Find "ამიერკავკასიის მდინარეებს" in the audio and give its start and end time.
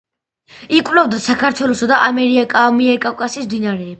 2.07-3.89